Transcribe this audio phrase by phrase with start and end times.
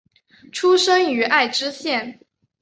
[0.51, 2.19] 出身于爱知县。